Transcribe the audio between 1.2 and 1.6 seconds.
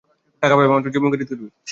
করিবে।